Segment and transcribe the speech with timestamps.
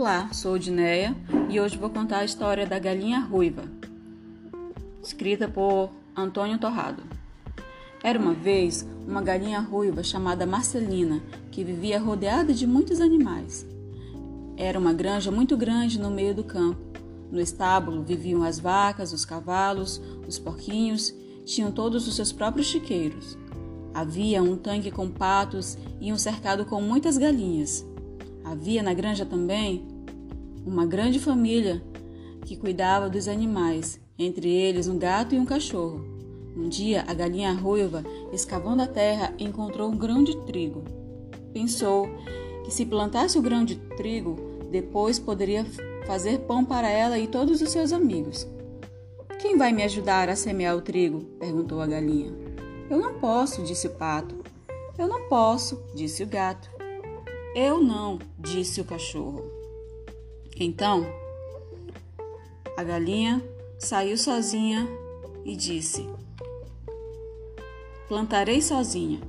[0.00, 1.12] Olá, sou Dineia
[1.50, 3.64] e hoje vou contar a história da galinha ruiva,
[5.02, 7.02] escrita por Antônio Torrado.
[8.00, 11.20] Era uma vez uma galinha ruiva chamada Marcelina
[11.50, 13.66] que vivia rodeada de muitos animais.
[14.56, 16.80] Era uma granja muito grande no meio do campo.
[17.32, 21.12] No estábulo viviam as vacas, os cavalos, os porquinhos,
[21.44, 23.36] tinham todos os seus próprios chiqueiros.
[23.92, 27.84] Havia um tanque com patos e um cercado com muitas galinhas.
[28.50, 29.86] Havia na granja também
[30.64, 31.82] uma grande família
[32.46, 36.02] que cuidava dos animais, entre eles um gato e um cachorro.
[36.56, 38.02] Um dia, a galinha ruiva,
[38.32, 40.82] escavando a terra, encontrou um grão de trigo.
[41.52, 42.08] Pensou
[42.64, 44.36] que se plantasse o grão de trigo,
[44.70, 45.66] depois poderia
[46.06, 48.48] fazer pão para ela e todos os seus amigos.
[49.38, 51.20] Quem vai me ajudar a semear o trigo?
[51.38, 52.32] perguntou a galinha.
[52.88, 54.36] Eu não posso, disse o pato.
[54.98, 56.77] Eu não posso, disse o gato.
[57.60, 59.42] Eu não, disse o cachorro.
[60.54, 61.04] Então,
[62.76, 63.42] a galinha
[63.80, 64.86] saiu sozinha
[65.44, 66.08] e disse:
[68.06, 69.20] Plantarei sozinha.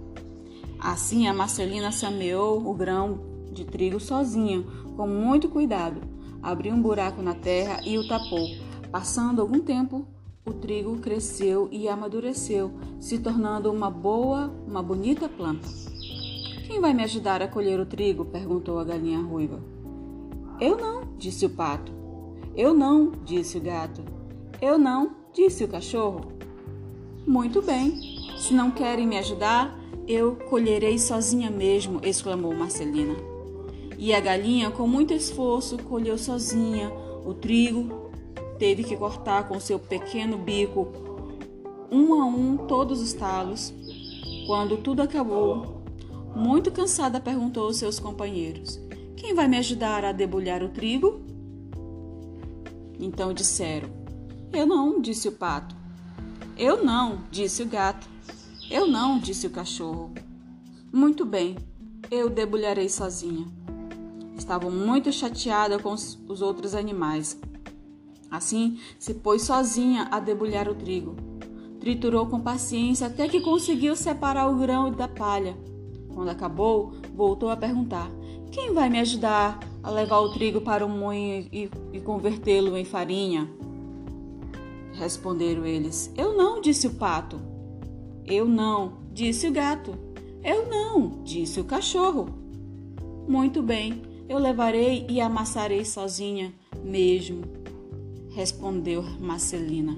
[0.79, 3.19] Assim a Marcelina semeou o grão
[3.51, 4.63] de trigo sozinha,
[4.95, 5.99] com muito cuidado.
[6.39, 8.47] Abriu um buraco na terra e o tapou.
[8.91, 10.05] Passando algum tempo,
[10.45, 15.88] o trigo cresceu e amadureceu, se tornando uma boa, uma bonita planta.
[16.69, 18.23] Quem vai me ajudar a colher o trigo?
[18.25, 19.59] perguntou a galinha ruiva.
[20.61, 21.91] Eu não, disse o pato.
[22.55, 24.03] Eu não, disse o gato.
[24.61, 26.31] Eu não, disse o cachorro.
[27.25, 27.99] Muito bem,
[28.37, 29.75] se não querem me ajudar,
[30.07, 33.15] eu colherei sozinha mesmo, exclamou Marcelina.
[33.97, 36.93] E a galinha, com muito esforço, colheu sozinha
[37.25, 38.11] o trigo.
[38.59, 40.87] Teve que cortar com seu pequeno bico,
[41.91, 43.73] um a um, todos os talos.
[44.45, 45.78] Quando tudo acabou,
[46.35, 48.79] muito cansada, perguntou aos seus companheiros:
[49.15, 51.21] Quem vai me ajudar a debulhar o trigo?
[52.99, 53.89] Então disseram:
[54.53, 55.75] Eu não, disse o pato.
[56.57, 58.07] Eu não, disse o gato.
[58.69, 60.11] Eu não, disse o cachorro.
[60.91, 61.57] Muito bem,
[62.11, 63.47] eu debulharei sozinha.
[64.37, 67.39] Estavam muito chateada com os outros animais.
[68.29, 71.15] Assim, se pôs sozinha a debulhar o trigo.
[71.79, 75.57] Triturou com paciência até que conseguiu separar o grão da palha.
[76.19, 78.11] Quando acabou, voltou a perguntar:
[78.51, 82.83] Quem vai me ajudar a levar o trigo para o moinho e, e convertê-lo em
[82.83, 83.49] farinha?
[84.91, 87.39] Responderam eles: Eu não, disse o pato.
[88.25, 89.97] Eu não, disse o gato.
[90.43, 92.27] Eu não, disse o cachorro.
[93.25, 96.53] Muito bem, eu levarei e amassarei sozinha
[96.83, 97.43] mesmo,
[98.31, 99.97] respondeu Marcelina.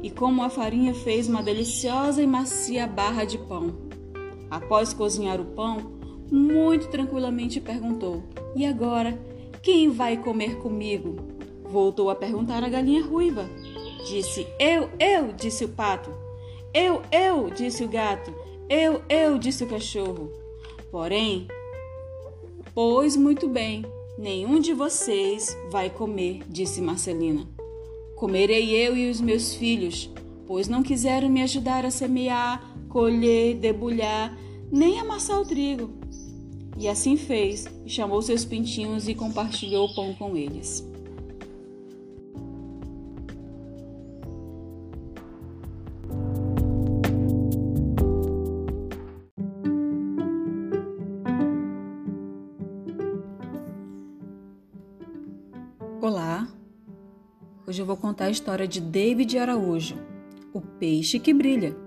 [0.00, 3.83] E como a farinha fez uma deliciosa e macia barra de pão.
[4.54, 5.78] Após cozinhar o pão,
[6.30, 8.22] muito tranquilamente perguntou:
[8.54, 9.20] E agora,
[9.60, 11.16] quem vai comer comigo?
[11.64, 13.50] Voltou a perguntar a galinha ruiva.
[14.06, 16.08] Disse: Eu, eu, disse o pato.
[16.72, 18.32] Eu, eu, disse o gato.
[18.68, 20.30] Eu, eu, disse o cachorro.
[20.88, 21.48] Porém,
[22.72, 23.84] pois muito bem,
[24.16, 27.44] nenhum de vocês vai comer, disse Marcelina.
[28.14, 30.08] Comerei eu e os meus filhos,
[30.46, 34.38] pois não quiseram me ajudar a semear, colher, debulhar
[34.70, 35.90] nem amassar o trigo.
[36.78, 40.88] E assim fez, chamou seus pintinhos e compartilhou o pão com eles.
[56.00, 56.46] Olá!
[57.66, 59.96] Hoje eu vou contar a história de David Araújo,
[60.52, 61.83] o peixe que brilha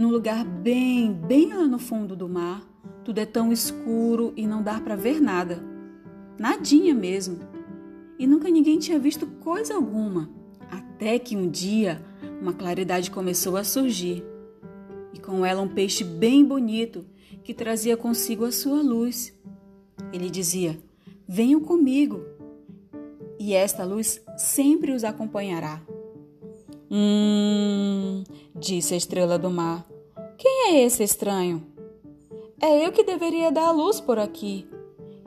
[0.00, 2.66] num lugar bem, bem lá no fundo do mar.
[3.04, 5.62] Tudo é tão escuro e não dá para ver nada.
[6.38, 7.40] Nadinha mesmo.
[8.18, 10.30] E nunca ninguém tinha visto coisa alguma.
[10.70, 12.02] Até que um dia
[12.40, 14.24] uma claridade começou a surgir.
[15.12, 17.04] E com ela um peixe bem bonito
[17.44, 19.38] que trazia consigo a sua luz.
[20.14, 20.82] Ele dizia:
[21.28, 22.24] Venham comigo.
[23.38, 25.82] E esta luz sempre os acompanhará.
[26.90, 28.24] Hum,
[28.58, 29.89] disse a estrela do mar.
[30.40, 31.62] Quem é esse estranho?
[32.58, 34.66] É eu que deveria dar a luz por aqui.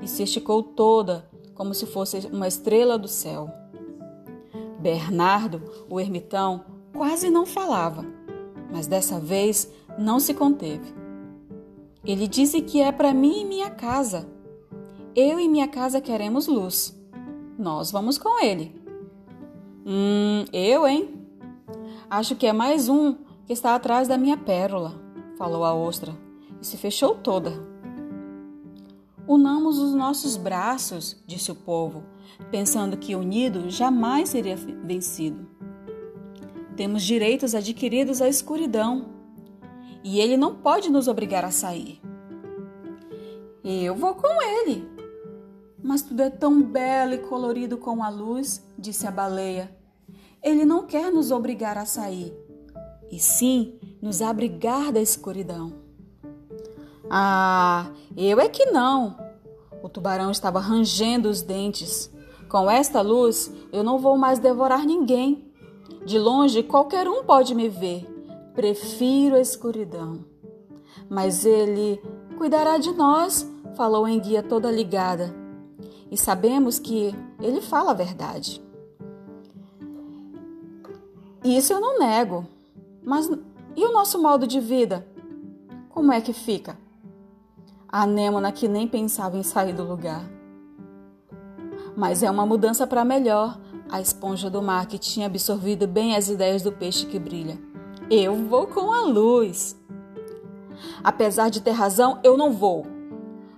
[0.01, 3.47] E se esticou toda, como se fosse uma estrela do céu.
[4.79, 8.03] Bernardo, o ermitão, quase não falava,
[8.71, 10.91] mas dessa vez não se conteve.
[12.03, 14.27] Ele disse que é para mim e minha casa.
[15.15, 16.99] Eu e minha casa queremos luz.
[17.55, 18.75] Nós vamos com ele.
[19.85, 21.23] Hum, eu, hein?
[22.09, 23.13] Acho que é mais um
[23.45, 25.02] que está atrás da minha pérola,
[25.43, 26.15] falou a ostra,
[26.61, 27.51] e se fechou toda.
[29.27, 32.05] Unamos os nossos braços, disse o povo,
[32.49, 35.45] pensando que unido jamais seria vencido.
[36.77, 39.09] Temos direitos adquiridos à escuridão
[40.01, 41.99] e ele não pode nos obrigar a sair.
[43.61, 44.87] Eu vou com ele.
[45.83, 49.75] Mas tudo é tão belo e colorido com a luz, disse a baleia.
[50.41, 52.33] Ele não quer nos obrigar a sair,
[53.11, 55.71] e sim nos abrigar da escuridão.
[57.09, 59.15] Ah, eu é que não.
[59.81, 62.11] O tubarão estava rangendo os dentes.
[62.49, 65.49] Com esta luz, eu não vou mais devorar ninguém.
[66.05, 68.05] De longe, qualquer um pode me ver.
[68.53, 70.25] Prefiro a escuridão.
[71.09, 72.01] Mas ele
[72.37, 75.33] cuidará de nós, falou em guia toda ligada.
[76.11, 78.61] E sabemos que ele fala a verdade.
[81.41, 82.45] Isso eu não nego.
[83.01, 83.29] Mas
[83.75, 85.05] e o nosso modo de vida?
[85.89, 86.77] Como é que fica?
[87.87, 90.23] A anêmona que nem pensava em sair do lugar.
[91.95, 93.59] Mas é uma mudança para melhor.
[93.89, 97.59] A esponja do mar que tinha absorvido bem as ideias do peixe que brilha.
[98.09, 99.75] Eu vou com a luz.
[101.03, 102.85] Apesar de ter razão, eu não vou.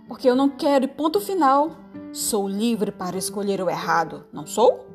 [0.07, 1.71] Porque eu não quero e ponto final.
[2.11, 4.85] Sou livre para escolher o errado, não sou?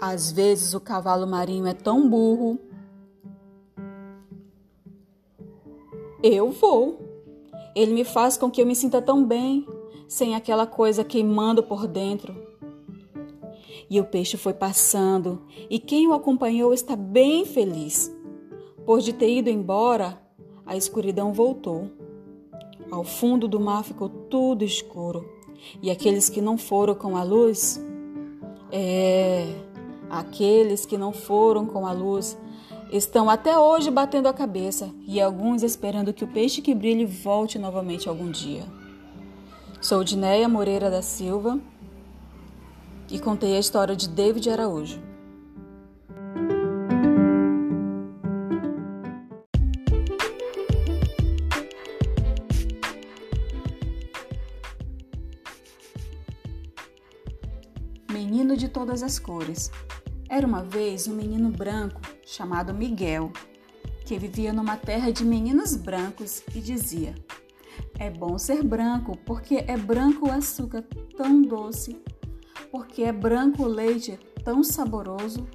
[0.00, 2.58] Às vezes o cavalo marinho é tão burro.
[6.22, 7.00] Eu vou.
[7.74, 9.66] Ele me faz com que eu me sinta tão bem,
[10.06, 12.34] sem aquela coisa queimando por dentro.
[13.90, 18.14] E o peixe foi passando, e quem o acompanhou está bem feliz.
[18.86, 20.18] Por de ter ido embora,
[20.64, 21.90] a escuridão voltou.
[22.90, 25.28] Ao fundo do mar ficou tudo escuro.
[25.82, 27.80] E aqueles que não foram com a luz,
[28.70, 29.46] é,
[30.10, 32.36] aqueles que não foram com a luz
[32.92, 37.58] Estão até hoje batendo a cabeça e alguns esperando que o peixe que brilhe volte
[37.58, 38.64] novamente algum dia.
[39.80, 41.58] Sou Dinéia Moreira da Silva
[43.10, 45.00] e contei a história de David Araújo.
[58.10, 59.70] Menino de todas as cores.
[60.32, 63.30] Era uma vez um menino branco chamado Miguel,
[64.06, 67.14] que vivia numa terra de meninos brancos e dizia:
[67.98, 70.86] É bom ser branco, porque é branco o açúcar
[71.18, 72.00] tão doce,
[72.70, 75.46] porque é branco o leite tão saboroso,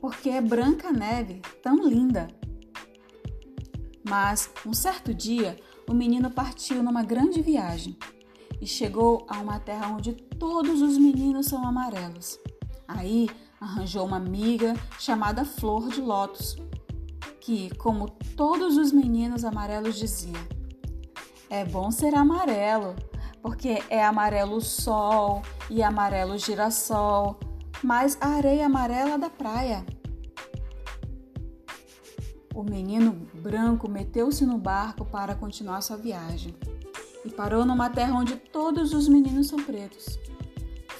[0.00, 2.26] porque é branca a neve tão linda.
[4.02, 5.56] Mas, um certo dia,
[5.88, 7.96] o menino partiu numa grande viagem
[8.60, 12.40] e chegou a uma terra onde todos os meninos são amarelos.
[12.88, 13.28] Aí
[13.64, 16.56] arranjou uma amiga chamada Flor de Lótus,
[17.40, 20.38] que, como todos os meninos amarelos dizia,
[21.48, 22.94] é bom ser amarelo,
[23.42, 27.38] porque é amarelo o sol e amarelo o girassol,
[27.82, 29.84] mas a areia amarela da praia.
[32.54, 36.54] O menino branco meteu-se no barco para continuar sua viagem
[37.24, 40.18] e parou numa terra onde todos os meninos são pretos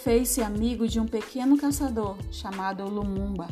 [0.04, 3.48] fez-se amigo de um pequeno caçador chamado Lumumba,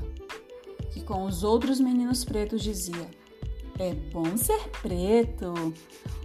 [0.92, 3.10] que com os outros meninos pretos dizia:
[3.78, 5.72] É bom ser preto,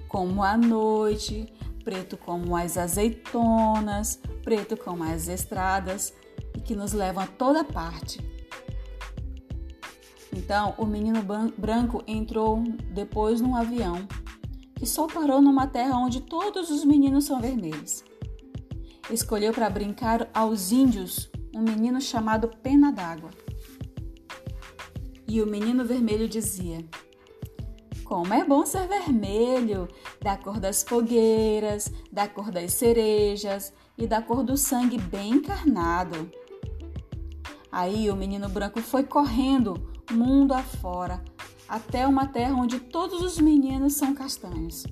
[0.09, 1.47] como a noite,
[1.81, 6.13] preto como as azeitonas, preto como as estradas
[6.53, 8.19] e que nos levam a toda parte.
[10.35, 11.21] Então, o menino
[11.57, 14.05] branco entrou depois num avião
[14.75, 18.03] que só parou numa terra onde todos os meninos são vermelhos
[19.09, 23.29] escolheu para brincar aos índios um menino chamado Pena d'Água.
[25.27, 26.85] E o menino vermelho dizia:
[28.03, 29.87] Como é bom ser vermelho,
[30.21, 36.31] da cor das fogueiras, da cor das cerejas e da cor do sangue bem encarnado.
[37.71, 41.23] Aí o menino branco foi correndo mundo afora,
[41.67, 44.85] até uma terra onde todos os meninos são castanhos.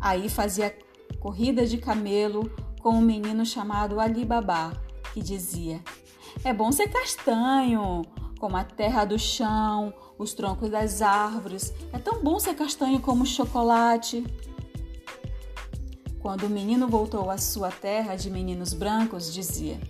[0.00, 0.76] Aí fazia
[1.20, 2.50] corrida de camelo
[2.82, 4.72] com um menino chamado Ali Babá,
[5.14, 5.80] que dizia:
[6.44, 8.02] É bom ser castanho,
[8.38, 11.72] como a terra do chão, os troncos das árvores.
[11.92, 14.24] É tão bom ser castanho como chocolate.
[16.18, 19.80] Quando o menino voltou à sua terra de meninos brancos, dizia: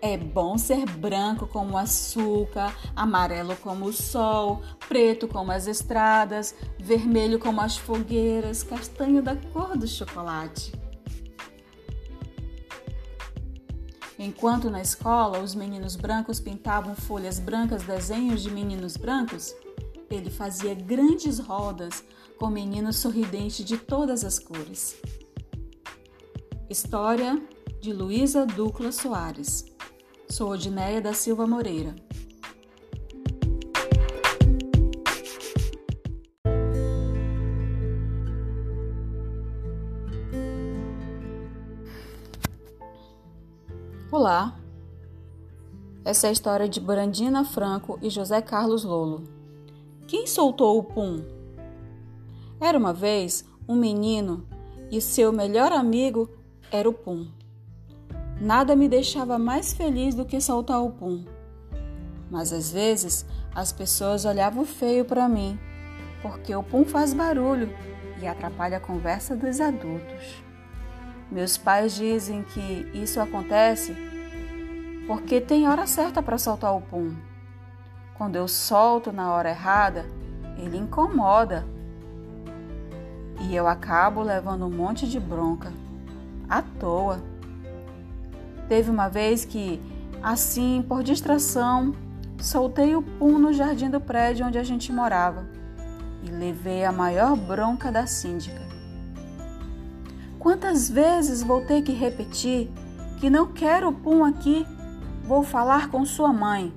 [0.00, 7.38] É bom ser branco como açúcar, amarelo como o sol, preto como as estradas, vermelho
[7.38, 10.85] como as fogueiras, castanho da cor do chocolate.
[14.18, 19.54] Enquanto na escola os meninos brancos pintavam folhas brancas desenhos de meninos brancos,
[20.08, 22.02] ele fazia grandes rodas
[22.38, 24.96] com meninos sorridentes de todas as cores.
[26.70, 27.40] História
[27.80, 29.64] de Luísa Ducla Soares.
[30.28, 32.05] Sou Odineia da Silva Moreira.
[44.12, 44.56] Olá,
[46.04, 49.24] essa é a história de Brandina Franco e José Carlos Lolo.
[50.06, 51.24] Quem soltou o pum?
[52.60, 54.46] Era uma vez um menino
[54.92, 56.30] e seu melhor amigo
[56.70, 57.26] era o pum.
[58.40, 61.24] Nada me deixava mais feliz do que soltar o pum.
[62.30, 65.58] Mas às vezes as pessoas olhavam feio para mim,
[66.22, 67.68] porque o pum faz barulho
[68.22, 70.45] e atrapalha a conversa dos adultos.
[71.30, 73.96] Meus pais dizem que isso acontece
[75.06, 77.14] porque tem hora certa para soltar o pum.
[78.14, 80.06] Quando eu solto na hora errada,
[80.58, 81.66] ele incomoda
[83.40, 85.72] e eu acabo levando um monte de bronca
[86.48, 87.20] à toa.
[88.68, 89.80] Teve uma vez que,
[90.22, 91.94] assim, por distração,
[92.38, 95.46] soltei o pum no jardim do prédio onde a gente morava
[96.22, 98.65] e levei a maior bronca da síndica.
[100.46, 102.70] Quantas vezes vou ter que repetir
[103.18, 104.64] que não quero o pum aqui,
[105.24, 106.72] vou falar com sua mãe.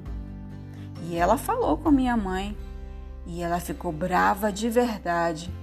[1.03, 2.57] E ela falou com minha mãe
[3.27, 5.53] e ela ficou brava de verdade.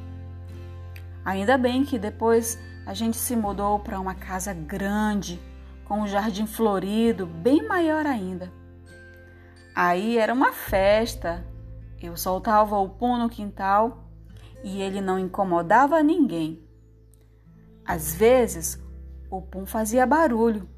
[1.25, 5.43] Ainda bem que depois a gente se mudou para uma casa grande,
[5.85, 8.53] com um jardim florido, bem maior ainda.
[9.75, 11.45] Aí era uma festa.
[12.01, 14.05] Eu soltava o pum no quintal
[14.63, 16.66] e ele não incomodava ninguém.
[17.87, 18.83] Às vezes,
[19.31, 20.69] o pum fazia barulho.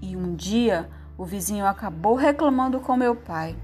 [0.00, 0.88] E um dia,
[1.18, 3.56] o vizinho acabou reclamando com meu pai.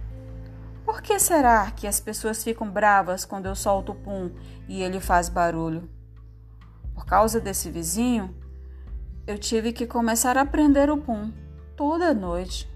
[0.84, 4.30] Por que será que as pessoas ficam bravas quando eu solto o pum
[4.68, 5.88] e ele faz barulho?
[6.94, 8.34] Por causa desse vizinho,
[9.26, 11.32] eu tive que começar a aprender o pum
[11.76, 12.68] toda noite.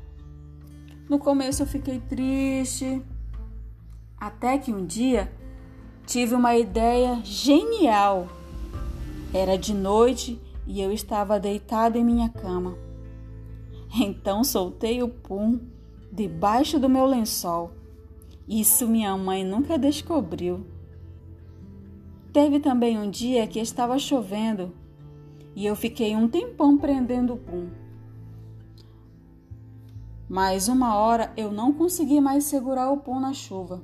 [1.09, 3.05] No começo eu fiquei triste,
[4.17, 5.31] até que um dia
[6.07, 8.29] tive uma ideia genial.
[9.35, 12.79] Era de noite e eu estava deitada em minha cama.
[14.01, 15.59] Então soltei o pum
[16.13, 17.73] debaixo do meu lençol.
[18.47, 20.65] Isso minha mãe nunca descobriu.
[22.33, 24.73] Teve também um dia que estava chovendo
[25.57, 27.71] e eu fiquei um tempão prendendo o pum.
[30.29, 33.83] Mas uma hora eu não consegui mais segurar o pum na chuva.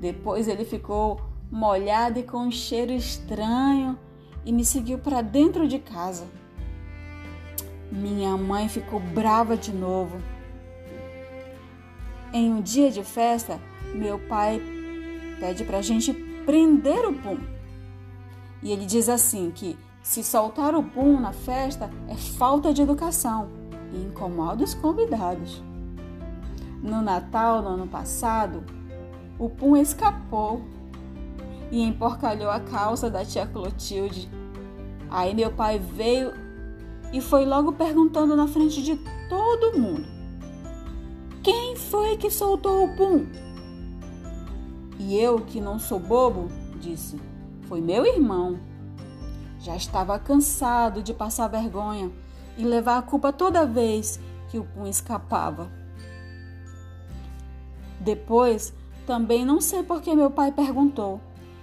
[0.00, 3.98] Depois ele ficou molhado e com um cheiro estranho
[4.44, 6.26] e me seguiu para dentro de casa.
[7.90, 10.20] Minha mãe ficou brava de novo.
[12.32, 13.60] Em um dia de festa,
[13.94, 14.62] meu pai
[15.40, 16.12] pede para a gente
[16.44, 17.38] prender o pum.
[18.62, 23.48] E ele diz assim que se soltar o pum na festa é falta de educação
[23.92, 25.62] e incomoda os convidados.
[26.82, 28.64] No Natal, no ano passado,
[29.38, 30.62] o pum escapou
[31.70, 34.28] e emporcalhou a calça da tia Clotilde.
[35.10, 36.32] Aí meu pai veio
[37.12, 38.96] e foi logo perguntando na frente de
[39.28, 40.06] todo mundo:
[41.42, 43.26] Quem foi que soltou o pum?
[44.98, 46.48] E eu, que não sou bobo,
[46.80, 47.18] disse:
[47.70, 48.58] foi meu irmão.
[49.60, 52.10] Já estava cansado de passar vergonha
[52.58, 55.70] e levar a culpa toda vez que o pum escapava.
[58.00, 58.74] Depois,
[59.06, 61.20] também não sei por que meu pai perguntou.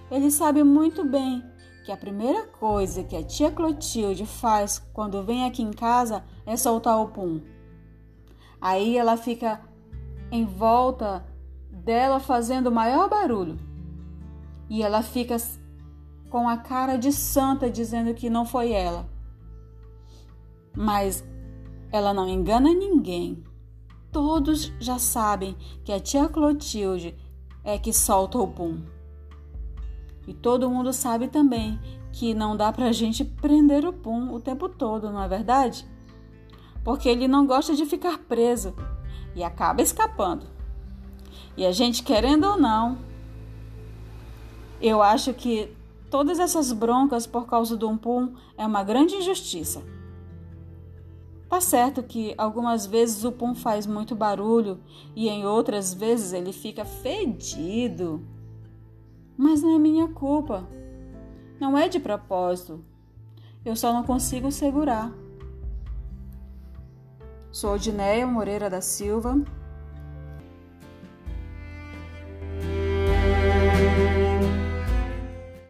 [0.09, 1.43] Ele sabe muito bem
[1.83, 6.55] que a primeira coisa que a tia Clotilde faz quando vem aqui em casa é
[6.55, 7.41] soltar o pum.
[8.59, 9.61] Aí ela fica
[10.31, 11.25] em volta
[11.71, 13.57] dela fazendo o maior barulho.
[14.69, 15.37] E ela fica
[16.29, 19.09] com a cara de santa dizendo que não foi ela.
[20.75, 21.23] Mas
[21.91, 23.43] ela não engana ninguém.
[24.11, 27.15] Todos já sabem que a tia Clotilde
[27.63, 28.96] é que solta o pum.
[30.27, 31.79] E todo mundo sabe também
[32.11, 35.87] que não dá pra gente prender o pum o tempo todo, não é verdade?
[36.83, 38.75] Porque ele não gosta de ficar preso
[39.35, 40.45] e acaba escapando.
[41.55, 42.97] E a gente, querendo ou não,
[44.81, 45.75] eu acho que
[46.09, 49.83] Todas essas broncas por causa do umpum é uma grande injustiça.
[51.49, 54.79] Tá certo que algumas vezes o pum faz muito barulho
[55.15, 58.25] e em outras vezes ele fica fedido.
[59.37, 60.67] Mas não é minha culpa.
[61.59, 62.83] Não é de propósito.
[63.63, 65.13] Eu só não consigo segurar.
[67.51, 69.39] Sou Odineia Moreira da Silva,